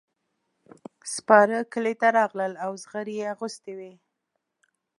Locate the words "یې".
3.19-3.25